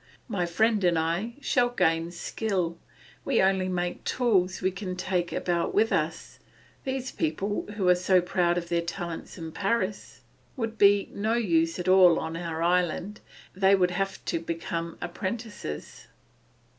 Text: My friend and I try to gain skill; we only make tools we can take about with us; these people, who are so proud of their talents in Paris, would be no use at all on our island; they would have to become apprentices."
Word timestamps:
My 0.27 0.47
friend 0.47 0.83
and 0.83 0.97
I 0.97 1.35
try 1.43 1.67
to 1.67 1.73
gain 1.77 2.09
skill; 2.11 2.79
we 3.23 3.39
only 3.39 3.67
make 3.69 4.03
tools 4.03 4.59
we 4.59 4.71
can 4.71 4.95
take 4.95 5.31
about 5.31 5.75
with 5.75 5.93
us; 5.93 6.39
these 6.85 7.11
people, 7.11 7.67
who 7.77 7.87
are 7.87 7.93
so 7.93 8.19
proud 8.19 8.57
of 8.57 8.67
their 8.69 8.81
talents 8.81 9.37
in 9.37 9.51
Paris, 9.51 10.21
would 10.57 10.79
be 10.79 11.11
no 11.13 11.35
use 11.35 11.77
at 11.77 11.87
all 11.87 12.17
on 12.17 12.35
our 12.35 12.63
island; 12.63 13.19
they 13.55 13.75
would 13.75 13.91
have 13.91 14.25
to 14.25 14.39
become 14.39 14.97
apprentices." 15.01 16.07